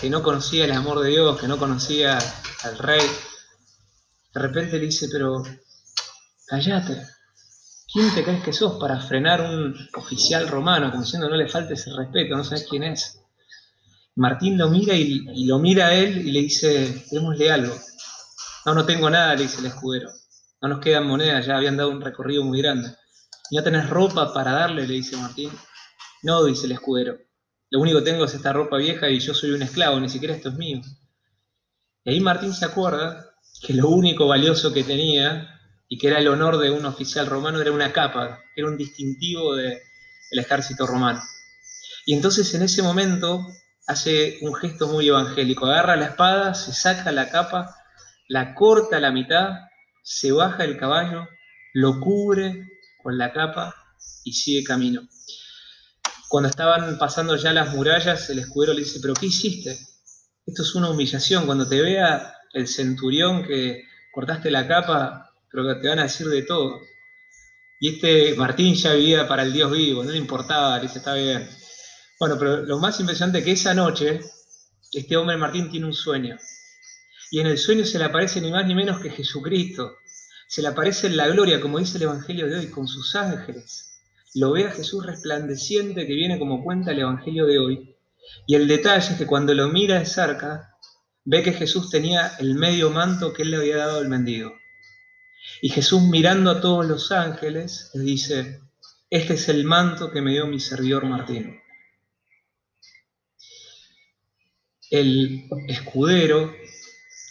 que 0.00 0.08
no 0.08 0.22
conocía 0.22 0.64
el 0.64 0.72
amor 0.72 1.00
de 1.00 1.10
Dios, 1.10 1.38
que 1.38 1.46
no 1.46 1.58
conocía 1.58 2.18
al 2.62 2.78
rey, 2.78 3.06
de 4.32 4.40
repente 4.40 4.78
le 4.78 4.86
dice, 4.86 5.08
pero 5.10 5.42
callate, 6.46 7.06
¿quién 7.92 8.14
te 8.14 8.24
crees 8.24 8.42
que 8.42 8.52
sos 8.52 8.78
para 8.80 9.00
frenar 9.00 9.40
un 9.42 9.74
oficial 9.94 10.48
romano, 10.48 10.90
como 10.90 11.02
diciendo 11.02 11.28
no 11.28 11.36
le 11.36 11.48
falte 11.48 11.74
ese 11.74 11.92
respeto, 11.94 12.36
no 12.36 12.44
sabes 12.44 12.66
quién 12.68 12.84
es? 12.84 13.20
Martín 14.16 14.56
lo 14.56 14.70
mira 14.70 14.94
y, 14.94 15.46
lo 15.46 15.58
mira 15.58 15.88
a 15.88 15.94
él 15.94 16.26
y 16.26 16.32
le 16.32 16.40
dice, 16.40 17.04
démosle 17.10 17.50
algo. 17.50 17.74
No, 18.66 18.74
no 18.74 18.84
tengo 18.84 19.08
nada, 19.08 19.34
le 19.34 19.42
dice 19.42 19.60
el 19.60 19.66
escudero. 19.66 20.10
No 20.62 20.68
nos 20.68 20.80
quedan 20.80 21.06
monedas, 21.06 21.46
ya 21.46 21.56
habían 21.56 21.76
dado 21.76 21.90
un 21.90 22.00
recorrido 22.00 22.44
muy 22.44 22.60
grande. 22.60 22.94
¿No 23.50 23.62
tenés 23.62 23.88
ropa 23.88 24.32
para 24.32 24.52
darle? 24.52 24.86
le 24.86 24.94
dice 24.94 25.16
Martín. 25.16 25.50
No, 26.22 26.44
dice 26.44 26.66
el 26.66 26.72
escudero. 26.72 27.18
Lo 27.70 27.80
único 27.80 27.98
que 27.98 28.10
tengo 28.10 28.24
es 28.24 28.34
esta 28.34 28.52
ropa 28.52 28.76
vieja 28.76 29.08
y 29.08 29.20
yo 29.20 29.32
soy 29.32 29.52
un 29.52 29.62
esclavo, 29.62 29.98
ni 30.00 30.08
siquiera 30.08 30.34
esto 30.34 30.48
es 30.48 30.56
mío. 30.56 30.80
Y 32.04 32.10
ahí 32.10 32.20
Martín 32.20 32.52
se 32.52 32.64
acuerda 32.64 33.30
que 33.62 33.74
lo 33.74 33.88
único 33.88 34.26
valioso 34.26 34.72
que 34.72 34.82
tenía 34.82 35.60
y 35.88 35.98
que 35.98 36.08
era 36.08 36.18
el 36.18 36.28
honor 36.28 36.58
de 36.58 36.70
un 36.70 36.84
oficial 36.84 37.26
romano 37.26 37.60
era 37.60 37.72
una 37.72 37.92
capa, 37.92 38.40
era 38.56 38.68
un 38.68 38.76
distintivo 38.76 39.54
del 39.54 39.78
ejército 40.32 40.86
romano. 40.86 41.20
Y 42.06 42.14
entonces 42.14 42.52
en 42.54 42.62
ese 42.62 42.82
momento 42.82 43.46
hace 43.86 44.38
un 44.42 44.54
gesto 44.54 44.88
muy 44.88 45.08
evangélico, 45.08 45.66
agarra 45.66 45.96
la 45.96 46.06
espada, 46.06 46.54
se 46.54 46.72
saca 46.72 47.12
la 47.12 47.28
capa, 47.28 47.74
la 48.28 48.54
corta 48.54 48.96
a 48.96 49.00
la 49.00 49.10
mitad, 49.10 49.50
se 50.02 50.32
baja 50.32 50.64
el 50.64 50.76
caballo, 50.76 51.28
lo 51.74 52.00
cubre 52.00 52.66
con 53.02 53.18
la 53.18 53.32
capa 53.32 53.74
y 54.24 54.32
sigue 54.32 54.64
camino. 54.64 55.02
Cuando 56.30 56.48
estaban 56.48 56.96
pasando 56.96 57.34
ya 57.34 57.52
las 57.52 57.74
murallas, 57.74 58.30
el 58.30 58.38
escudero 58.38 58.72
le 58.72 58.82
dice, 58.82 59.00
pero 59.02 59.14
¿qué 59.14 59.26
hiciste? 59.26 59.76
Esto 60.46 60.62
es 60.62 60.76
una 60.76 60.88
humillación. 60.88 61.44
Cuando 61.44 61.66
te 61.68 61.82
vea 61.82 62.36
el 62.52 62.68
centurión 62.68 63.42
que 63.42 63.82
cortaste 64.12 64.48
la 64.48 64.68
capa, 64.68 65.34
creo 65.48 65.66
que 65.66 65.80
te 65.80 65.88
van 65.88 65.98
a 65.98 66.04
decir 66.04 66.28
de 66.28 66.42
todo. 66.42 66.82
Y 67.80 67.96
este 67.96 68.36
Martín 68.36 68.76
ya 68.76 68.92
vivía 68.92 69.26
para 69.26 69.42
el 69.42 69.52
Dios 69.52 69.72
vivo, 69.72 70.04
no 70.04 70.12
le 70.12 70.18
importaba, 70.18 70.76
le 70.76 70.82
dice, 70.82 70.98
está 70.98 71.14
bien. 71.14 71.50
Bueno, 72.20 72.38
pero 72.38 72.58
lo 72.58 72.78
más 72.78 73.00
impresionante 73.00 73.40
es 73.40 73.44
que 73.44 73.50
esa 73.50 73.74
noche, 73.74 74.20
este 74.92 75.16
hombre 75.16 75.36
Martín 75.36 75.68
tiene 75.68 75.86
un 75.86 75.94
sueño. 75.94 76.38
Y 77.32 77.40
en 77.40 77.48
el 77.48 77.58
sueño 77.58 77.84
se 77.84 77.98
le 77.98 78.04
aparece 78.04 78.40
ni 78.40 78.52
más 78.52 78.64
ni 78.68 78.76
menos 78.76 79.00
que 79.00 79.10
Jesucristo. 79.10 79.96
Se 80.46 80.62
le 80.62 80.68
aparece 80.68 81.08
en 81.08 81.16
la 81.16 81.26
gloria, 81.26 81.60
como 81.60 81.80
dice 81.80 81.96
el 81.96 82.04
Evangelio 82.04 82.46
de 82.46 82.56
hoy, 82.56 82.70
con 82.70 82.86
sus 82.86 83.16
ángeles. 83.16 83.89
Lo 84.34 84.52
ve 84.52 84.64
a 84.64 84.70
Jesús 84.70 85.04
resplandeciente 85.04 86.06
que 86.06 86.14
viene 86.14 86.38
como 86.38 86.62
cuenta 86.62 86.92
el 86.92 87.00
Evangelio 87.00 87.46
de 87.46 87.58
hoy. 87.58 87.96
Y 88.46 88.54
el 88.54 88.68
detalle 88.68 89.12
es 89.12 89.18
que 89.18 89.26
cuando 89.26 89.54
lo 89.54 89.68
mira 89.68 89.98
de 89.98 90.06
cerca, 90.06 90.76
ve 91.24 91.42
que 91.42 91.52
Jesús 91.52 91.90
tenía 91.90 92.32
el 92.38 92.54
medio 92.54 92.90
manto 92.90 93.32
que 93.32 93.42
él 93.42 93.50
le 93.50 93.56
había 93.56 93.78
dado 93.78 93.98
al 93.98 94.08
mendigo. 94.08 94.52
Y 95.62 95.70
Jesús 95.70 96.02
mirando 96.02 96.50
a 96.50 96.60
todos 96.60 96.86
los 96.86 97.10
ángeles, 97.12 97.90
le 97.94 98.04
dice, 98.04 98.60
este 99.10 99.34
es 99.34 99.48
el 99.48 99.64
manto 99.64 100.12
que 100.12 100.22
me 100.22 100.32
dio 100.32 100.46
mi 100.46 100.60
servidor 100.60 101.06
Martín. 101.06 101.60
El 104.90 105.48
escudero 105.68 106.52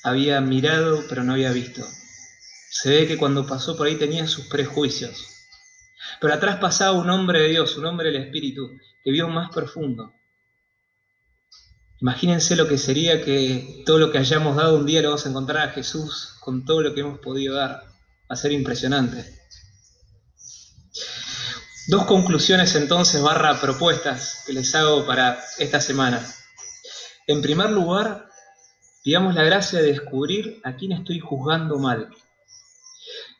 había 0.03 0.39
mirado 0.41 1.03
pero 1.07 1.23
no 1.23 1.33
había 1.33 1.51
visto. 1.51 1.85
Se 2.69 2.89
ve 2.89 3.07
que 3.07 3.17
cuando 3.17 3.47
pasó 3.47 3.75
por 3.75 3.87
ahí 3.87 3.95
tenía 3.95 4.27
sus 4.27 4.47
prejuicios. 4.47 5.38
Pero 6.19 6.33
atrás 6.33 6.57
pasaba 6.57 6.97
un 6.97 7.09
hombre 7.09 7.41
de 7.41 7.49
Dios, 7.49 7.77
un 7.77 7.85
hombre 7.85 8.11
del 8.11 8.23
Espíritu, 8.23 8.69
que 9.03 9.11
vio 9.11 9.27
más 9.27 9.49
profundo. 9.49 10.13
Imagínense 12.01 12.55
lo 12.55 12.67
que 12.67 12.77
sería 12.77 13.23
que 13.23 13.83
todo 13.85 13.99
lo 13.99 14.11
que 14.11 14.19
hayamos 14.19 14.55
dado 14.55 14.77
un 14.77 14.85
día 14.85 15.01
lo 15.01 15.09
vamos 15.09 15.25
a 15.25 15.29
encontrar 15.29 15.67
a 15.67 15.71
Jesús 15.71 16.37
con 16.39 16.63
todo 16.63 16.81
lo 16.81 16.93
que 16.93 17.01
hemos 17.01 17.19
podido 17.19 17.55
dar. 17.55 17.71
Va 17.71 18.33
a 18.33 18.35
ser 18.35 18.53
impresionante. 18.53 19.39
Dos 21.87 22.05
conclusiones 22.05 22.75
entonces, 22.75 23.21
barra 23.21 23.59
propuestas 23.59 24.43
que 24.45 24.53
les 24.53 24.73
hago 24.75 25.05
para 25.05 25.39
esta 25.57 25.81
semana. 25.81 26.25
En 27.27 27.41
primer 27.41 27.71
lugar, 27.71 28.29
pidamos 29.03 29.35
la 29.35 29.43
gracia 29.43 29.79
de 29.79 29.87
descubrir 29.87 30.61
a 30.63 30.75
quién 30.75 30.91
estoy 30.91 31.19
juzgando 31.19 31.79
mal. 31.79 32.09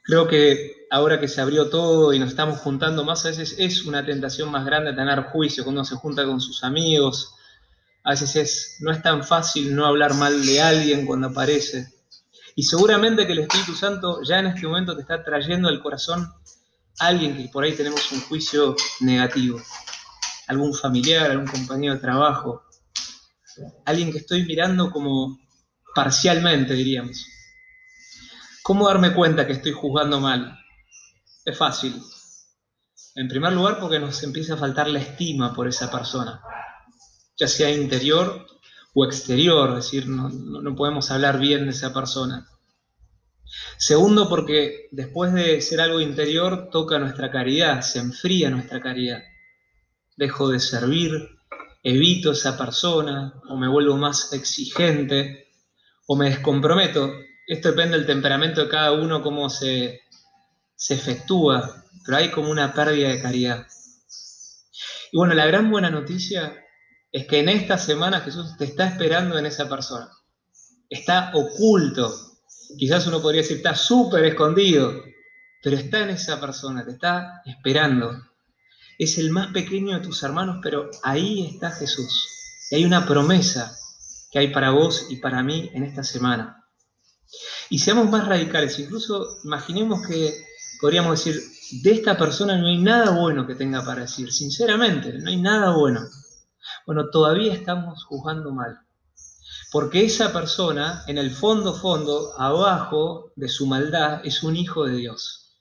Creo 0.10 0.28
que 0.28 0.88
ahora 0.90 1.20
que 1.20 1.28
se 1.28 1.40
abrió 1.40 1.70
todo 1.70 2.14
y 2.14 2.18
nos 2.18 2.30
estamos 2.30 2.58
juntando 2.62 3.06
más, 3.06 3.24
a 3.26 3.28
veces 3.30 3.54
es 3.60 3.86
una 3.86 4.04
tentación 4.04 4.50
más 4.50 4.66
grande 4.66 4.92
tener 4.94 5.22
juicio 5.26 5.64
cuando 5.64 5.82
uno 5.82 5.86
se 5.86 5.98
junta 5.98 6.26
con 6.26 6.42
sus 6.42 6.64
amigos. 6.64 7.36
A 8.04 8.10
veces 8.10 8.36
es, 8.36 8.78
no 8.80 8.92
es 8.92 9.04
tan 9.04 9.24
fácil 9.24 9.76
no 9.76 9.86
hablar 9.86 10.16
mal 10.16 10.44
de 10.44 10.62
alguien 10.64 11.06
cuando 11.06 11.28
aparece. 11.28 11.94
Y 12.56 12.64
seguramente 12.64 13.28
que 13.28 13.34
el 13.34 13.40
Espíritu 13.42 13.76
Santo 13.76 14.24
ya 14.24 14.40
en 14.40 14.48
este 14.48 14.66
momento 14.66 14.96
te 14.96 15.02
está 15.02 15.24
trayendo 15.24 15.70
al 15.70 15.80
corazón 15.80 16.28
a 16.98 17.06
alguien 17.06 17.38
que 17.38 17.48
por 17.50 17.64
ahí 17.64 17.74
tenemos 17.74 18.12
un 18.12 18.22
juicio 18.22 18.76
negativo. 19.02 19.62
Algún 20.48 20.74
familiar, 20.74 21.30
algún 21.30 21.46
compañero 21.46 21.94
de 21.94 22.00
trabajo, 22.00 22.64
alguien 23.86 24.12
que 24.12 24.18
estoy 24.18 24.44
mirando 24.44 24.90
como 24.90 25.38
parcialmente, 25.94 26.74
diríamos. 26.74 27.28
¿Cómo 28.64 28.88
darme 28.88 29.14
cuenta 29.14 29.48
que 29.48 29.54
estoy 29.54 29.72
juzgando 29.72 30.20
mal? 30.20 30.58
Es 31.46 31.58
fácil. 31.58 32.02
En 33.16 33.28
primer 33.28 33.54
lugar, 33.54 33.80
porque 33.80 34.00
nos 34.00 34.22
empieza 34.24 34.54
a 34.54 34.58
faltar 34.58 34.88
la 34.88 35.00
estima 35.00 35.54
por 35.54 35.68
esa 35.68 35.92
persona, 35.92 36.42
ya 37.38 37.48
sea 37.48 37.72
interior 37.72 38.46
o 38.94 39.06
exterior, 39.06 39.70
es 39.72 39.86
decir, 39.86 40.08
no, 40.08 40.30
no 40.30 40.76
podemos 40.76 41.10
hablar 41.12 41.40
bien 41.40 41.66
de 41.66 41.72
esa 41.72 41.94
persona. 41.94 42.48
Segundo, 43.78 44.30
porque 44.30 44.88
después 44.92 45.34
de 45.34 45.62
ser 45.62 45.82
algo 45.82 46.02
interior, 46.02 46.70
toca 46.72 47.00
nuestra 47.00 47.32
caridad, 47.32 47.82
se 47.82 48.00
enfría 48.00 48.50
nuestra 48.50 48.80
caridad. 48.80 49.24
Dejo 50.16 50.50
de 50.50 50.60
servir, 50.60 51.40
evito 51.84 52.32
esa 52.32 52.58
persona 52.58 53.34
o 53.50 53.58
me 53.58 53.68
vuelvo 53.68 53.98
más 53.98 54.34
exigente 54.34 55.48
o 56.08 56.16
me 56.16 56.30
descomprometo. 56.30 57.12
Esto 57.50 57.70
depende 57.70 57.98
del 57.98 58.08
temperamento 58.08 58.62
de 58.62 58.70
cada 58.70 58.92
uno, 58.94 59.22
cómo 59.22 59.50
se, 59.50 60.02
se 60.76 60.94
efectúa, 60.94 61.84
pero 62.06 62.18
hay 62.18 62.32
como 62.32 62.50
una 62.50 62.74
pérdida 62.74 63.10
de 63.10 63.22
caridad. 63.22 63.68
Y 65.12 65.18
bueno, 65.18 65.34
la 65.34 65.48
gran 65.48 65.70
buena 65.70 65.90
noticia 65.90 66.64
es 67.12 67.26
que 67.28 67.40
en 67.40 67.50
esta 67.50 67.78
semana 67.78 68.22
Jesús 68.22 68.56
te 68.58 68.66
está 68.66 68.88
esperando 68.88 69.38
en 69.38 69.46
esa 69.46 69.68
persona. 69.68 70.10
Está 70.90 71.32
oculto. 71.34 72.14
Quizás 72.78 73.08
uno 73.08 73.22
podría 73.22 73.42
decir, 73.42 73.58
está 73.58 73.76
súper 73.76 74.24
escondido, 74.26 75.04
pero 75.64 75.76
está 75.76 76.02
en 76.02 76.12
esa 76.12 76.40
persona, 76.40 76.86
te 76.86 76.92
está 76.92 77.42
esperando 77.46 78.30
es 79.00 79.18
el 79.18 79.32
más 79.32 79.54
pequeño 79.54 79.98
de 79.98 80.06
tus 80.06 80.22
hermanos, 80.24 80.58
pero 80.62 80.92
ahí 81.04 81.48
está 81.48 81.72
Jesús. 81.72 82.68
Y 82.70 82.76
hay 82.76 82.86
una 82.86 83.08
promesa 83.08 83.74
que 84.30 84.40
hay 84.40 84.50
para 84.50 84.72
vos 84.72 85.08
y 85.10 85.16
para 85.16 85.42
mí 85.42 85.72
en 85.74 85.84
esta 85.84 86.04
semana. 86.04 86.59
Y 87.70 87.80
seamos 87.80 88.10
más 88.10 88.28
radicales, 88.28 88.80
incluso 88.80 89.40
imaginemos 89.44 90.06
que 90.08 90.46
podríamos 90.80 91.24
decir, 91.24 91.42
de 91.84 91.92
esta 91.92 92.18
persona 92.18 92.58
no 92.58 92.68
hay 92.68 92.78
nada 92.80 93.12
bueno 93.12 93.46
que 93.46 93.56
tenga 93.56 93.84
para 93.84 94.02
decir, 94.02 94.32
sinceramente, 94.32 95.14
no 95.14 95.30
hay 95.30 95.38
nada 95.38 95.72
bueno. 95.72 96.02
Bueno, 96.86 97.10
todavía 97.12 97.54
estamos 97.54 98.04
juzgando 98.06 98.52
mal. 98.52 98.80
Porque 99.72 100.04
esa 100.04 100.34
persona, 100.34 101.04
en 101.08 101.20
el 101.20 101.30
fondo, 101.30 101.76
fondo, 101.76 102.34
abajo 102.40 103.32
de 103.36 103.50
su 103.50 103.68
maldad, 103.68 104.22
es 104.24 104.42
un 104.42 104.56
hijo 104.56 104.86
de 104.86 104.96
Dios. 104.96 105.60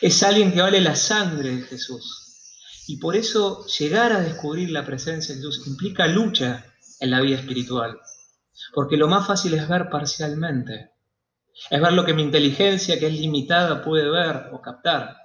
Es 0.00 0.22
alguien 0.22 0.52
que 0.52 0.60
vale 0.60 0.80
la 0.80 0.94
sangre 0.94 1.56
de 1.56 1.62
Jesús. 1.62 2.84
Y 2.86 2.98
por 2.98 3.16
eso 3.16 3.66
llegar 3.66 4.12
a 4.12 4.20
descubrir 4.20 4.70
la 4.70 4.86
presencia 4.86 5.34
de 5.34 5.40
Jesús 5.40 5.66
implica 5.66 6.06
lucha 6.06 6.64
en 7.00 7.10
la 7.10 7.20
vida 7.20 7.38
espiritual. 7.38 7.98
Porque 8.74 8.96
lo 8.96 9.08
más 9.08 9.26
fácil 9.26 9.54
es 9.54 9.68
ver 9.68 9.88
parcialmente. 9.88 10.92
Es 11.70 11.80
ver 11.80 11.92
lo 11.92 12.04
que 12.04 12.14
mi 12.14 12.22
inteligencia, 12.22 12.98
que 12.98 13.06
es 13.06 13.12
limitada, 13.12 13.82
puede 13.82 14.08
ver 14.08 14.50
o 14.52 14.60
captar. 14.60 15.16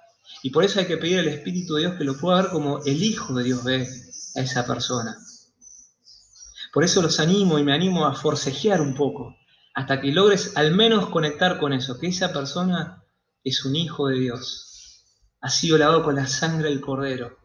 Y 0.41 0.49
por 0.49 0.63
eso 0.63 0.79
hay 0.79 0.85
que 0.85 0.97
pedir 0.97 1.19
al 1.19 1.27
Espíritu 1.27 1.75
de 1.75 1.81
Dios 1.81 1.95
que 1.95 2.03
lo 2.03 2.17
pueda 2.17 2.41
ver 2.41 2.51
como 2.51 2.83
el 2.83 3.03
Hijo 3.03 3.33
de 3.33 3.43
Dios 3.43 3.63
ve 3.63 3.87
a 4.35 4.41
esa 4.41 4.65
persona. 4.65 5.17
Por 6.73 6.83
eso 6.83 7.01
los 7.01 7.19
animo 7.19 7.59
y 7.59 7.63
me 7.63 7.73
animo 7.73 8.05
a 8.05 8.15
forcejear 8.15 8.81
un 8.81 8.95
poco, 8.95 9.35
hasta 9.75 10.01
que 10.01 10.11
logres 10.11 10.57
al 10.57 10.73
menos 10.73 11.09
conectar 11.09 11.59
con 11.59 11.71
eso, 11.71 11.99
que 11.99 12.07
esa 12.07 12.33
persona 12.33 13.03
es 13.43 13.63
un 13.65 13.75
Hijo 13.75 14.07
de 14.07 14.19
Dios. 14.19 15.05
Ha 15.41 15.49
sido 15.49 15.77
lavado 15.77 16.03
con 16.03 16.15
la 16.15 16.27
sangre 16.27 16.69
del 16.69 16.81
Cordero 16.81 17.43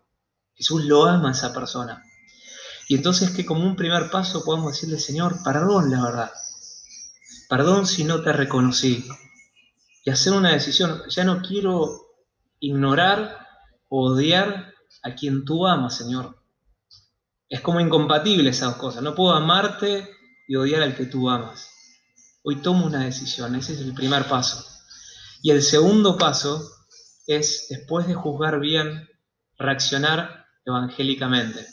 Jesús 0.58 0.84
lo 0.86 1.04
ama 1.04 1.28
a 1.28 1.32
esa 1.32 1.54
persona. 1.54 2.02
Y 2.88 2.94
entonces 2.96 3.30
que 3.30 3.44
como 3.44 3.64
un 3.64 3.76
primer 3.76 4.10
paso 4.10 4.42
podamos 4.42 4.72
decirle, 4.72 4.98
Señor, 4.98 5.42
perdón 5.44 5.90
la 5.90 6.02
verdad. 6.02 6.32
Perdón 7.48 7.86
si 7.86 8.02
no 8.02 8.22
te 8.22 8.32
reconocí. 8.32 9.06
Y 10.04 10.10
hacer 10.10 10.32
una 10.32 10.52
decisión. 10.52 11.02
Ya 11.10 11.24
no 11.24 11.42
quiero 11.42 12.00
ignorar 12.60 13.46
o 13.90 14.08
odiar 14.08 14.72
a 15.02 15.14
quien 15.14 15.44
tú 15.44 15.66
amas, 15.66 15.98
Señor. 15.98 16.42
Es 17.50 17.60
como 17.60 17.80
incompatible 17.80 18.48
esas 18.48 18.70
dos 18.70 18.78
cosas. 18.78 19.02
No 19.02 19.14
puedo 19.14 19.34
amarte 19.34 20.08
y 20.48 20.56
odiar 20.56 20.82
al 20.82 20.96
que 20.96 21.04
tú 21.04 21.28
amas. 21.28 21.68
Hoy 22.42 22.56
tomo 22.56 22.86
una 22.86 23.04
decisión. 23.04 23.54
Ese 23.54 23.74
es 23.74 23.80
el 23.80 23.92
primer 23.92 24.24
paso. 24.24 24.64
Y 25.42 25.50
el 25.50 25.62
segundo 25.62 26.16
paso 26.16 26.66
es, 27.26 27.66
después 27.68 28.06
de 28.06 28.14
juzgar 28.14 28.60
bien, 28.60 29.08
reaccionar 29.58 30.46
evangélicamente. 30.64 31.66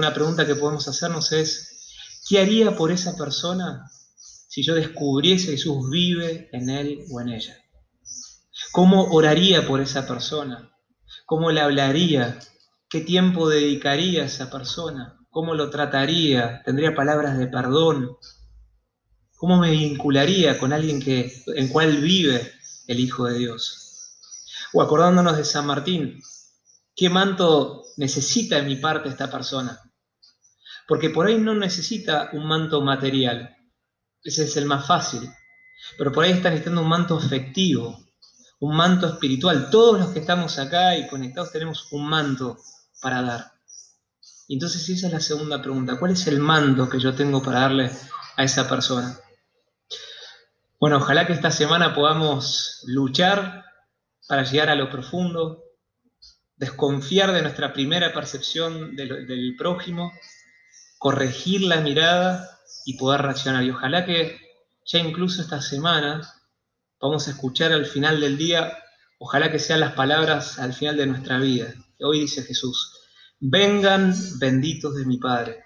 Una 0.00 0.14
pregunta 0.14 0.46
que 0.46 0.54
podemos 0.54 0.88
hacernos 0.88 1.30
es, 1.32 1.92
¿qué 2.26 2.40
haría 2.40 2.74
por 2.74 2.90
esa 2.90 3.18
persona 3.18 3.84
si 4.16 4.62
yo 4.62 4.74
descubriese 4.74 5.48
que 5.48 5.52
Jesús 5.58 5.90
vive 5.90 6.48
en 6.54 6.70
él 6.70 7.04
o 7.10 7.20
en 7.20 7.28
ella? 7.28 7.54
¿Cómo 8.72 9.10
oraría 9.12 9.66
por 9.66 9.82
esa 9.82 10.06
persona? 10.06 10.74
¿Cómo 11.26 11.50
le 11.50 11.60
hablaría? 11.60 12.38
¿Qué 12.88 13.02
tiempo 13.02 13.50
dedicaría 13.50 14.22
a 14.22 14.24
esa 14.24 14.50
persona? 14.50 15.18
¿Cómo 15.28 15.54
lo 15.54 15.68
trataría? 15.68 16.62
¿Tendría 16.64 16.94
palabras 16.94 17.36
de 17.36 17.48
perdón? 17.48 18.16
¿Cómo 19.36 19.58
me 19.58 19.70
vincularía 19.70 20.58
con 20.58 20.72
alguien 20.72 20.98
que, 21.02 21.30
en 21.48 21.68
cual 21.68 21.98
vive 21.98 22.50
el 22.86 23.00
Hijo 23.00 23.26
de 23.26 23.36
Dios? 23.36 24.16
O 24.72 24.80
acordándonos 24.80 25.36
de 25.36 25.44
San 25.44 25.66
Martín, 25.66 26.22
¿qué 26.96 27.10
manto 27.10 27.84
necesita 27.98 28.56
de 28.56 28.62
mi 28.62 28.76
parte 28.76 29.10
esta 29.10 29.30
persona? 29.30 29.78
Porque 30.90 31.10
por 31.10 31.28
ahí 31.28 31.38
no 31.38 31.54
necesita 31.54 32.30
un 32.32 32.48
manto 32.48 32.80
material, 32.80 33.56
ese 34.24 34.42
es 34.42 34.56
el 34.56 34.64
más 34.64 34.88
fácil, 34.88 35.20
pero 35.96 36.10
por 36.10 36.24
ahí 36.24 36.32
está 36.32 36.50
necesitando 36.50 36.82
un 36.82 36.88
manto 36.88 37.16
afectivo, 37.16 37.96
un 38.58 38.74
manto 38.74 39.06
espiritual. 39.06 39.70
Todos 39.70 40.00
los 40.00 40.10
que 40.10 40.18
estamos 40.18 40.58
acá 40.58 40.96
y 40.96 41.06
conectados 41.06 41.52
tenemos 41.52 41.92
un 41.92 42.08
manto 42.08 42.58
para 43.00 43.22
dar. 43.22 43.52
Y 44.48 44.54
entonces 44.54 44.88
esa 44.88 45.06
es 45.06 45.12
la 45.12 45.20
segunda 45.20 45.62
pregunta, 45.62 45.96
¿cuál 45.96 46.10
es 46.10 46.26
el 46.26 46.40
manto 46.40 46.88
que 46.88 46.98
yo 46.98 47.14
tengo 47.14 47.40
para 47.40 47.60
darle 47.60 47.92
a 48.36 48.42
esa 48.42 48.68
persona? 48.68 49.16
Bueno, 50.80 50.96
ojalá 50.96 51.24
que 51.24 51.34
esta 51.34 51.52
semana 51.52 51.94
podamos 51.94 52.82
luchar 52.88 53.64
para 54.26 54.42
llegar 54.42 54.70
a 54.70 54.74
lo 54.74 54.90
profundo, 54.90 55.62
desconfiar 56.56 57.30
de 57.30 57.42
nuestra 57.42 57.72
primera 57.72 58.12
percepción 58.12 58.96
del, 58.96 59.54
prójimo, 59.56 60.10
corregir 61.00 61.62
la 61.62 61.80
mirada 61.80 62.60
y 62.84 62.98
poder 62.98 63.22
reaccionar. 63.22 63.64
Y 63.64 63.70
ojalá 63.70 64.04
que 64.04 64.38
ya 64.84 64.98
incluso 64.98 65.40
esta 65.40 65.62
semana 65.62 66.20
vamos 67.00 67.26
a 67.26 67.30
escuchar 67.30 67.72
al 67.72 67.86
final 67.86 68.20
del 68.20 68.36
día, 68.36 68.76
ojalá 69.18 69.50
que 69.50 69.58
sean 69.58 69.80
las 69.80 69.94
palabras 69.94 70.58
al 70.58 70.74
final 70.74 70.98
de 70.98 71.06
nuestra 71.06 71.38
vida. 71.38 71.72
Hoy 72.00 72.20
dice 72.20 72.42
Jesús, 72.42 72.98
vengan 73.40 74.14
benditos 74.38 74.94
de 74.94 75.06
mi 75.06 75.16
Padre 75.16 75.64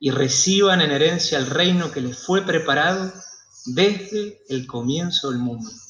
y 0.00 0.10
reciban 0.10 0.80
en 0.80 0.90
herencia 0.90 1.38
el 1.38 1.46
reino 1.46 1.92
que 1.92 2.00
les 2.00 2.18
fue 2.18 2.44
preparado 2.44 3.12
desde 3.66 4.42
el 4.48 4.66
comienzo 4.66 5.30
del 5.30 5.38
mundo. 5.38 5.70